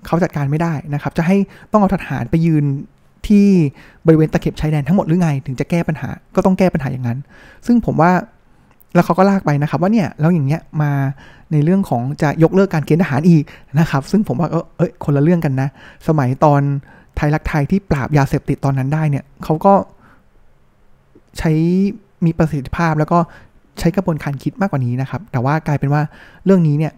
[0.05, 1.37] เขาจัดการไม่ได้นะครับ จะให้
[1.71, 2.65] ต้องเอาทหารไปยืน
[3.27, 3.47] ที่
[4.05, 7.17] บริเวณตะเข็บชายแดนทั้งหมดหรือไง ถึงจะแก้ปัญหา ก็ต้องแก้ปัญหาอย่างนั้น
[7.65, 8.11] ซึ่งผมว่า
[8.95, 10.91] แล้วเขาก็ลากไปนะครับ ว่าเนี่ยแล้วอย่างเงี้ยมา
[11.51, 13.43] ในเรื่องของจะยกเลิกการเกณฑ์ทหารอีก
[13.79, 15.69] นะครับ ซึ่งผมว่าเอ้ยคนละเรื่องกันนะ
[16.07, 16.61] สมัยตอน
[17.15, 19.73] ไทยรักไทยที่ปราบยาเสพติดตอนนั้นได้เนี่ยเขาก็
[21.37, 21.51] ใช้
[22.25, 23.19] มีประสิทธิภาพแล้วก็
[23.79, 26.01] ใช้กระบวนการคิดมากกว่านี้นะครับ แต่ว่ากลายเป็นว่า
[26.45, 26.93] เรื่องนี้เนี่ย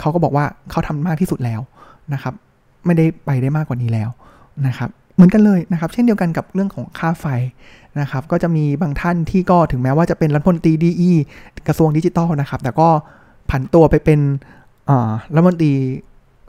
[0.00, 1.60] เขาก็บอกว่าเขาทำมากที่สุดแล้ว
[2.12, 2.34] นะครับ
[2.84, 4.08] ไม่ได้ไปได้มากกว่านี้แล้ว
[4.66, 7.26] นะครับเหมือนกันเลยนะครับ เช่นเดียวกันกับเรื่องของค่าไฟ
[8.00, 11.10] นะครับ ก็จะมีบางท่านที่ก็ถึงแม้ว่าจะเป็นรัฐมนตรีดีอี
[11.66, 12.88] กระทรวงดิจิทัลนะครับ แต่ก็
[13.50, 14.20] ผันตัวไปเป็น
[15.34, 15.72] รัฐมนตรี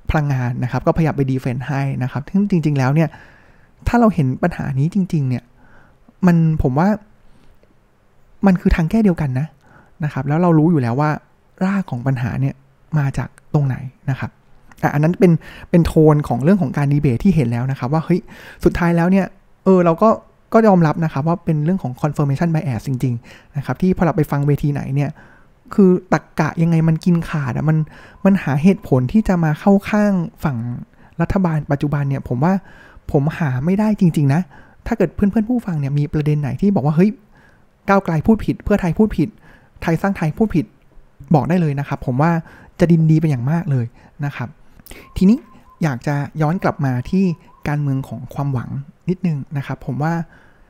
[0.09, 3.09] พลังงานนะครับ ก็พยายามไปดีเฟนต์ให้นะครับซึ่งจริง ๆ แล้วเนี่ย
[3.87, 5.43] ถ้าเราเห็นปัญหานี้จริง ๆ เนี่ย
[6.25, 6.87] มันผมว่า
[8.45, 9.47] มันคือทางแก้เดียวกันนะ
[10.03, 11.09] นะครับ แล้วเรารู้อยู่แล้วว่า
[11.65, 12.55] รากของปัญหาเนี่ย
[12.97, 13.75] มาจากตรงไหน
[14.09, 14.31] นะครับ
[14.93, 15.31] อันนั้นเป็น
[15.69, 18.19] เป็นโทนของเรื่องของการดีเบตที่เห็นแล้วนะครับว่าเฮ้ย
[18.63, 19.25] สุดท้ายแล้วเนี่ย
[19.63, 20.09] เออเราก็
[20.53, 25.09] ก็ยอมรับนะครับว่าเป็นเรื่องของ confirmation bias จริง ๆ นะครับ ที่พอเราไปฟังเวทีไหนเนี่ย
[25.73, 27.77] คือตักกะยังไงมันกินขาดอะมัน
[28.25, 30.57] มันหาเหตุผลที่จะมาเข้าข้างฝั่ง
[31.21, 32.53] รัฐบาลปัจจุบันเนี่ย ผมว่า
[33.11, 34.41] ผมหาไม่ได้จริง ๆ นะ
[34.87, 37.09] ถ้าเกิดเพื่อนๆผู้ฟังเนี่ยมีประเด็นไหนที่บอกว่าเฮ้ย
[37.87, 39.29] ก้าวไกลพูดผิด เพื่อไทยพูดผิด
[39.81, 40.65] ไทยสร้างไทยพูดผิด
[41.35, 42.31] บอกได้เลยนะครับ ผมว่า
[42.79, 43.85] จะดินดีเป็นอย่างมากเลย
[44.25, 44.49] นะครับ
[45.17, 45.37] ทีนี้
[45.83, 47.23] อยากจะย้อนกลับมาที่
[47.67, 48.69] การเมืองของความหวัง
[49.09, 50.13] นิดนึงนะครับ ผมว่า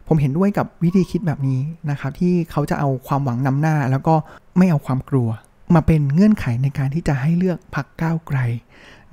[0.07, 1.59] ผมเห็นด้วยกับวิธีคิดแบบนี้
[1.91, 4.15] นะครับ ที่เขาจะเอาความหวังนำหน้า แล้วก็
[4.57, 5.29] ไม่เอาความกลัว
[5.75, 8.39] มาเป็นเงื่อนไขในการที่จะให้เลือกพักก้าวไกล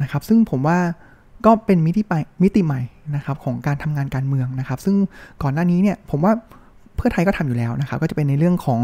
[0.02, 0.78] นะครับ ซึ่งผมว่า
[1.46, 2.82] ก็เป็นมิติใหม่มิติใหม่
[3.14, 4.96] นะครับของการทำงานการเมืองนะครับ ซึ่ง
[5.42, 6.32] ก่อนหน้านี้เนี่ยผมว่า
[6.96, 8.80] เพื่อไทยก็ทำอยู่แล้วนะครับ ก็จะเป็นในเรื่องของ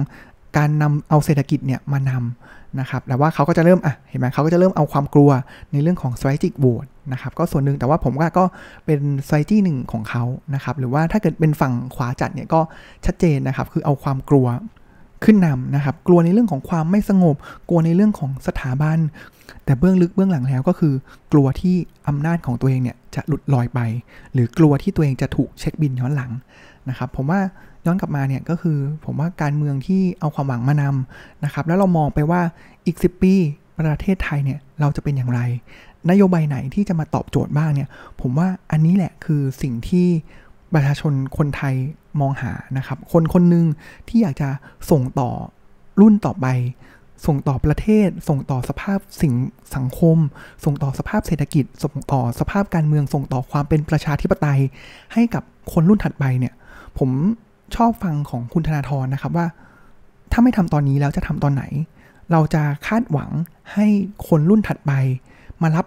[0.56, 5.30] การนำเอาเศรษฐกิจเนี่ยมานำนะครับแต่ว่าเขาก็จะเริ่มอะเห็นไหมเขาก็จะเริ่มเอาความกลัว
[5.72, 8.44] ในเรื่องของ strategic vote นะครับก็ส่วนหนึ่งแต่ว่าผมว่าก็
[8.86, 12.60] เป็น strategy หนึ่งของเขานะครับหรือว่าถ้าเกิดเป็นฝั่งขวาจัดเนี่ยก็
[13.06, 14.46] ชัดเจนนะครับคือเอาความกลัว
[15.24, 17.36] ขึ้นนำนะครับ กลัวในเรื่องของความไม่สงบ
[17.68, 18.98] กลัวในเรื่องของสถาบัน
[19.64, 20.94] แต่เบื้องลึกเบื้องหลังแล้วก็คือ
[21.32, 21.74] กลัวที่
[22.08, 23.80] อำนาจของตัวเองเนี่ยจะหลุดลอยไป
[24.32, 26.32] หรือกลัวที่ตัวเองจะถูกเช็คบินย้อนหลัง
[26.88, 27.40] นะครับ ผมว่า
[27.86, 32.40] ย้อนกลับมาเนี่ยก็คือผมว่าการเมืองที่เอาความหวังมานำนะครับ แล้วเรามองไปว่า
[32.86, 33.34] อีก 10 ปี
[33.76, 35.40] ประเทศไทยเนี่ยเราจะเป็นอย่างไร
[36.10, 37.88] นโยบายไหนที่จะมาตอบโจทย์บ้างเนี่ย
[38.20, 40.06] ผมว่าอันนี้แหละคือสิ่งที่
[40.74, 41.74] ประชาชนคนไทย
[42.20, 43.66] มองหานะครับ คนคนหนึ่ง
[44.08, 44.48] ที่อยากจะ
[44.90, 45.30] ส่งต่อ
[46.00, 46.46] รุ่นต่อไป
[47.26, 49.34] ส่งต่อประเทศ ส่งต่อสภาพสิ่ง
[49.76, 50.18] สังคม
[50.64, 54.60] ส่งต่อสภาพเศรษฐกิจ ส่งต่อสภาพการเมือง ส่งต่อความเป็นประชาธิปไตย
[55.12, 55.42] ให้กับ
[55.72, 56.54] คนรุ่นถัดไปเนี่ย
[56.98, 57.10] ผม
[57.76, 59.46] ชอบฟังของคุณธนาธรนะครับว่า
[60.32, 61.64] ถ้าไม่ทำตอนนี้แล้วจะทำตอนไหน
[62.32, 63.30] เราจะคาดหวัง
[63.72, 63.86] ให้
[64.28, 64.92] คนรุ่นถัดไป
[65.62, 65.86] มารับ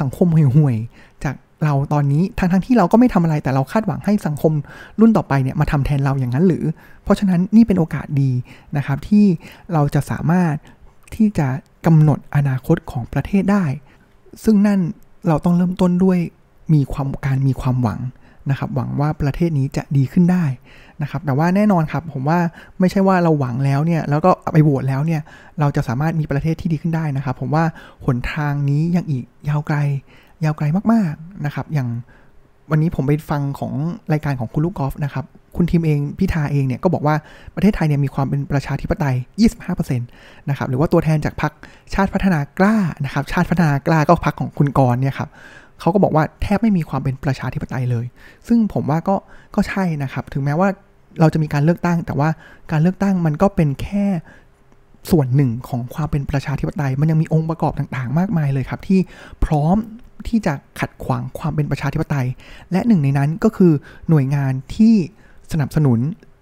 [0.00, 4.52] สังคมห่วยๆจากเราตอนนี้ทั้งทั้งที่เราก็ไม่ทำอะไรแต่เราคาดหวังให้สังคม
[5.00, 6.64] รุ่นต่อไปเนี่ยมาทำแทนเราอย่างนั้นหรือ
[7.02, 8.30] เพราะฉะนั้นนี่เป็นโอกาสดี
[8.76, 9.24] นะครับที่
[9.72, 10.54] เราจะสามารถ
[11.14, 11.48] ที่จะ
[11.86, 13.64] กำหนดอนาคตของประเทศได้
[14.44, 14.80] ซึ่งนั่น
[15.28, 16.18] เราต้องเริ่มต้นด้วย
[16.74, 18.00] มีความการมีความหวัง
[18.50, 20.44] นะครับหวังว่าประเทศนี้จะดีขึ้นได้
[21.02, 22.38] นะครับแต่ว่าแน่นอนครับผมว่า
[22.80, 25.20] ไม่ใช่ว่าเราหวังแล้วเนี่ยแล้วก็ไปโหวตแล้วเนี่ย
[25.60, 27.64] เราจะสามารถมีประเทศที่ดีขึ้นได้นะครับ ผมว่า
[28.06, 29.76] หนทางนี้ยังอีกยาวไกล
[30.44, 31.88] ยาวไกลมากๆนะครับ อย่าง
[32.70, 33.72] วันนี้ผมไปฟังของ
[34.12, 35.24] รายการของคุณลูกกอล์ฟนะครับ
[35.56, 37.14] คุณทีมเองพิธาเองเนี่ยก็บอกว่า
[37.54, 39.16] ประเทศไทยเนี่ยมีความเป็นประชาธิปไตย
[39.78, 41.52] 25%นะครับหรือว่าตัวแทนจากพรรค
[41.94, 45.28] ชาติพัฒนากล้านะครับชาติพัฒนากล้าก็พรรคของคุณกรเนี่ยครับ
[45.82, 48.04] เขาก็บอกว่าแทบไม่มีความเป็นประชาธิปไตยเลย
[48.48, 49.16] ซึ่งผมว่าก็
[49.54, 50.68] ก็ใช่นะครับ ถึงแม้ว่า
[51.20, 52.28] เราจะมีการเลือกตั้ง แต่ว่า
[52.70, 54.06] การเลือกตั้งมันก็เป็นแค่
[55.10, 59.00] ส่วนหนึ่งของความเป็นประชาธิปไตย มันยังมีองค์ประกอบต่างๆ มากมายเลยครับ ที่
[59.44, 59.76] พร้อม
[60.28, 62.26] ที่จะขัดขวางความเป็นประชาธิปไตย
[62.72, 63.72] และหนึ่งในนั้นก็คือ
[64.08, 64.94] หน่วยงานที่
[65.52, 66.00] สนับสนุน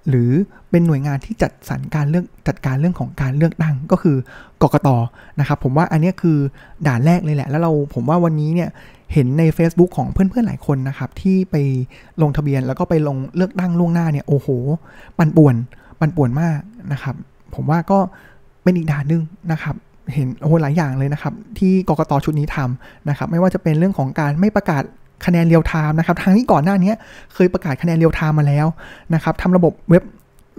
[0.08, 0.30] หรือ
[0.70, 4.16] เป็นหน่วยงานที่จัดสรรการเลือกจัดการเรื่องของการเลือกตั้งก็คือ
[4.62, 4.88] กกต
[5.40, 6.38] นะครับ ผมว่าอันนี้คือ
[6.86, 8.68] ด่านแรกเลยแหละ แล้วเราผมว่าวันนี้เนี่ย
[9.12, 11.56] เห็นใน Facebook ของเพื่อนๆหลายคนนะครับที่ไป
[12.22, 14.48] ลงทะเบียนแล้วก็ไปลงเลือกตั้งล่วงหน้าเนี่ยโอ้โห
[15.18, 15.54] ปันป่วน
[16.00, 16.58] ปันป่วนมาก
[16.92, 17.14] นะครับ
[17.54, 17.98] ผมว่าก็
[18.62, 19.74] เป็นอีกด่านนึงนะครับ
[20.14, 24.82] เห็นโอ้หลายอย่างเลยนะครับ ที่กกตชุดนี้ทำนะครับ ไม่ว่าจะเป็นเรื่องของการไม่ประกาศ
[25.26, 26.92] คะแนนเรียลไทม์นะครับทางที่ก่อนหน้านี้
[27.34, 28.66] เคยประกาศคะแนนเรียลไทม์มาแล้ว
[29.14, 30.02] นะครับทำระบบเว็บ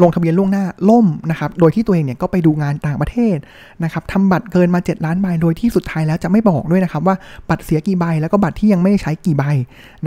[0.01, 3.37] ลงทะเบียนล่วงหน้าล่มนะครับ โดยที่ตัวเองเนี่ยก็ไปดูงานต่างประเทศ
[3.83, 7.15] นะครับทำบัตรเกินมา 7 ล้านใบ โดยที่สุดท้ายแล้วจะไม่บอกด้วยนะครับว่า
[7.49, 9.43] บัตรเสียกี่ใบ แล้วก็บัตรที่ยังไม่ได้ใช้กี่ใบ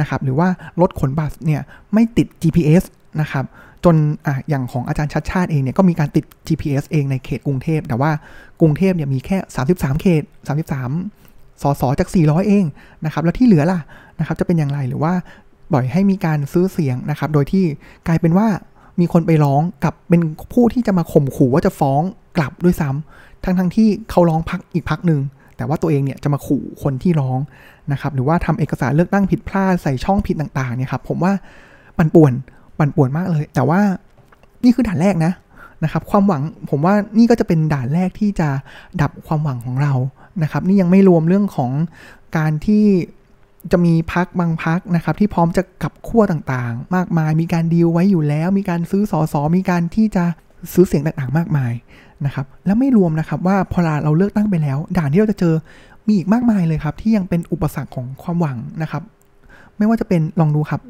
[0.00, 0.48] นะครับ หรือว่า
[0.80, 1.61] รถขนบัตรเนี่ย
[1.92, 2.83] ไม่ติด GPS
[3.20, 3.44] นะครับ
[3.85, 8.11] จนอะอย่างของอาจารย์ชัดชาติเองเนี่ยก็มีการติด GPS เองในเขตกรุงเทพ แต่ว่า
[8.61, 9.38] กรุงเทพเนี่ยมีแค่
[9.70, 10.22] 33 เขต
[10.92, 12.64] 33 สสจาก 400 เอง
[13.04, 13.80] นะครับ แล้วที่เหลือล่ะ
[14.18, 15.12] นะครับ จะเป็นอย่างไรหรือว่า
[15.70, 17.64] ปล่อยให้มีการซื้อเสียงนะครับ โดยที่
[18.07, 18.48] กลายเป็นว่า
[19.00, 20.20] มีคนไปร้องกับเป็น
[20.52, 22.02] ผู้ที่จะมาข่มขู่ว่าจะฟ้อง
[22.37, 25.20] กลับด้วยซ้ำทั้งทั้งที่เขาร้องพักอีกพักหนึ่ง
[25.57, 27.38] แต่ว่าตัวเองเนี่ยจะมาขู่คนที่ร้อง
[27.92, 31.33] นะครับหรือว่าทำเอกสารเลือกตั้งผิดพลาดใส่ช่องผิดต่างๆเนี่ยครับผมว่า
[31.98, 32.33] ปั่นป่วน
[32.78, 33.80] ปั่นป่วนมากเลย แต่ว่า
[34.64, 35.33] นี่คือด่านแรกนะ
[35.85, 38.48] นะครับความหวังผมว่านี่ก็จะเป็นด่านแรกที่จะ
[39.00, 39.92] ดับความหวังของเรา
[40.42, 41.70] นะครับ นี่ยังไม่รวมเรื่องของ
[42.37, 42.85] การที่
[43.72, 50.24] จะมีพักบางพักนะครับที่พร้อมจะกลับขั้วต่างๆ มากมาย มีการดีลไว้อยู่แล้ว มีการซื้อสอสอมีการที่จะ
[50.72, 51.72] ซื้อเสียงต่างๆ มากมาย
[52.27, 55.55] นะครับแล้วไม่รวมนะครับว่าพอเราเลือกตั้งไปแล้ว ด่านที่เราจะเจอ
[56.07, 59.03] มีอีกมากมายเลยครับที่ยังเป็นอุปสรรคของความหวังนะครับ
[59.79, 60.81] ไม่ว่าจะเป็นลองดูครับ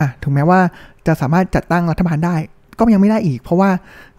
[0.00, 0.60] อะถึงแม้ว่า
[1.06, 2.36] จะสามารถจัดตั้งรัฐบาลได้
[2.78, 3.70] ก็ยังไม่ได้อีก เพราะว่า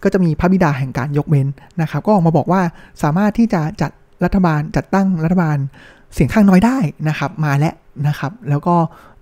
[0.02, 1.46] ก็จะมีพระบิดาแห่งการยกเว้น
[1.82, 2.62] นะครับ ก็ออกมาบอกว่า
[3.02, 3.90] สามารถที่จะจัด
[4.24, 5.58] รัฐบาลจัดตั้งรัฐบาล
[6.14, 7.74] เสียงข้างน้อยได้นะครับ มาแล้ว
[8.08, 8.74] นะครับ แล้วก็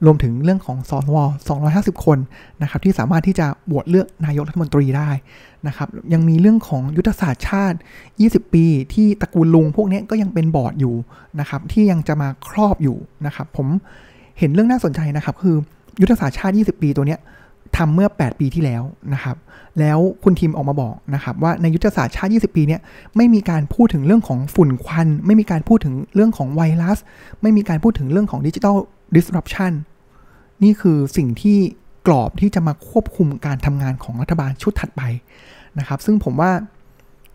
[0.05, 1.17] รวมถึงเรื่องของสว
[1.61, 2.19] 250 คน
[2.63, 5.11] นะครับ ที่สามารถที่จะบวชเลือกนายกรัฐมนตรีได้
[5.67, 7.79] นะครับ ยังมีเรื่องของยุทธศาสตร์ชาติ
[8.17, 10.95] 20 ปี ที่ตระกูลลุงพวกนี้ก็ยังเป็นบอร์ดอยู่
[11.41, 13.67] นะครับ ที่ยังจะมาครอบอยู่นะครับ ผม
[14.39, 15.57] เห็นเรื่องน่าสนใจนะครับ คือ
[16.01, 17.21] ยุทธศาสตร์ชาติ 20 ปีตัวเนี้ย
[17.77, 18.83] ทำเมื่อ 8 ปีที่แล้ว
[19.15, 19.37] นะครับ
[19.81, 22.81] แล้วคุณทีมออกมาบอกนะครับว่าในยุทธศาสตร์ชาติ 20 ปีเนี่ย
[23.17, 26.99] ไม่มีการพูดถึงเรื่องของฝุ่นควัน ไม่มีการพูดถึงเรื่องของไวรัส
[27.43, 28.77] ไม่มีการพูดถึงเรื่องของดิจิทัล
[29.17, 29.73] disruption
[30.63, 31.59] นี่คือสิ่งที่
[32.07, 35.03] กรอบที่จะมาควบคุมการทำงานของรัฐบาลชุดถัดไป
[35.79, 36.51] นะครับ ซึ่งผมว่า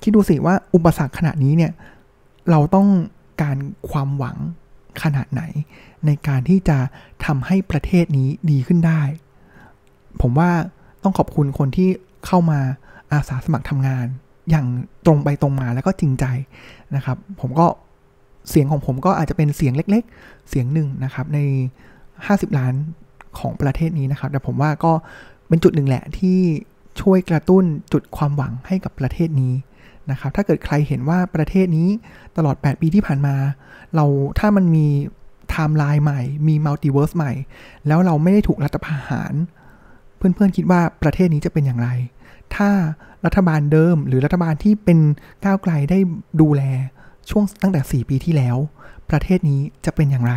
[0.01, 1.71] คิดดูสิว่าอุปสรรคขนาดนี้เนี่ย
[2.49, 2.87] เราต้อง
[3.41, 3.57] การ
[3.89, 4.37] ความหวัง
[5.03, 5.41] ขนาดไหน
[6.05, 6.77] ในการที่จะ
[7.25, 9.01] ทำให้ประเทศนี้ดีขึ้นได้
[10.21, 10.49] ผมว่า
[11.03, 11.89] ต้องขอบคุณคนที่
[12.25, 12.59] เข้ามา
[13.11, 14.05] อาสาสมัครทำงาน
[14.49, 14.67] อย่าง
[15.05, 16.25] ตรงไปตรงมาแล้วก็จริงใจ
[16.95, 17.65] นะครับ ผมก็
[18.49, 21.39] เสียงของผมก็อาจจะเป็นเสียงเล็ก ๆ เสียงหนึ่งนะครับ ใน
[21.99, 22.73] 50 ล้าน
[23.39, 24.91] ของประเทศนี้นะครับ แต่ผมว่าก็
[25.47, 26.39] เป็นจุดหนึ่งแหละที่
[27.01, 29.53] ช่วยกระตุ้นจุดความหวังให้กับประเทศนี้
[30.11, 31.89] นะครับ ถ้าเกิดใครเห็นว่าประเทศนี้
[32.37, 33.35] ตลอด 8 ปีที่ผ่านมา
[33.95, 34.05] เรา
[34.39, 34.87] ถ้ามันมี
[35.49, 37.33] ไทม์ไลน์ใหม่ มี multiverse ใหม่
[37.87, 39.33] แล้วเราไม่ได้ถูกรัฐประหาร
[40.19, 41.89] เพื่อนๆคิดว่าประเทศนี้จะเป็นอย่างไร
[42.55, 42.69] ถ้า
[43.25, 44.99] รัฐบาลเดิมหรือรัฐบาลที่เป็น
[45.45, 45.99] ก้าวไกลได้
[46.41, 46.61] ดูแล
[47.29, 48.57] ช่วงตั้งแต่ 4 ปีที่แล้ว
[49.09, 50.33] ประเทศนี้จะเป็นอย่างไร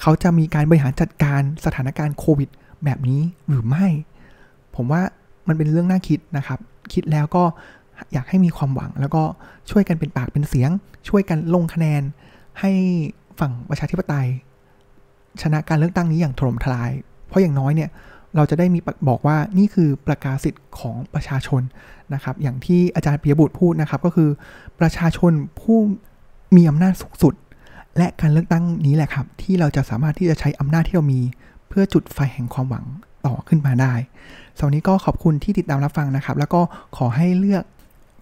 [0.00, 2.48] เขาจะมีการบริหารจัดการสถานการณ์โควิด
[2.84, 3.86] แบบนี้หรือไม่
[4.74, 5.02] ผมว่า
[5.48, 6.58] มันเป็นเรื่องน่าคิดนะครับ
[6.92, 7.44] คิดแล้วก็
[8.12, 9.22] อยากให้มีความหวัง แล้วก็
[9.70, 10.70] ช่วยกันเป็นปากเป็นเสียง
[11.08, 12.02] ช่วยกันลงคะแนน
[12.60, 12.70] ให้
[13.40, 14.28] ฝั่งประชาธิปไตย
[15.42, 16.90] ชนะการเลือกตั้งนี้อย่างถล่มทลาย
[17.28, 17.90] เพราะอย่างน้อยเนี่ย
[18.36, 21.62] เราจะได้มีบอกว่านี่คือประกาศสิทธิ์ของประชาชน
[22.14, 24.30] นะครับ อย่างที่อาจารย์ปียบุตรพูดนะครับ ก็คือ
[24.80, 25.78] ประชาชนผู้
[26.56, 27.34] มีอำนาจสูงสุด
[27.96, 31.20] และการเลือกตั้งนี้แหละครับ ที่เราจะสามารถที่จะใช้อำนาจที่เรามี
[31.68, 32.84] เพื่อจุดไฟแห่งความหวัง
[33.26, 33.94] ต่อขึ้นมาได้
[34.58, 36.60] สวันนี้ก็ขอบคุณที่ติดตามรับฟังนะครับ แล้วก็
[36.96, 37.64] ขอให้เลือก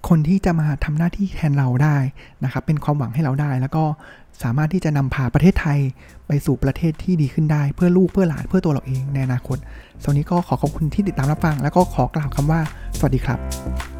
[0.08, 1.96] คนที่จะมาทำหน้าที่แทนเราได้
[2.44, 3.84] นะครับ เป็นความหวังให้เราได้ แล้วก็
[4.42, 5.78] สามารถที่จะนำพาประเทศไทย
[6.26, 9.58] ไปสู่ประเทศที่ดีขึ้นได้ เพื่อลูกเพื่อหลานเพื่อตัวเราเองในอนาคต
[10.02, 12.60] สวันนี้ก็ขอขอบคุณที่ติดตามรับฟัง แล้วก็ขอกล่าวคำว่า
[12.98, 13.99] สวัสดีครับ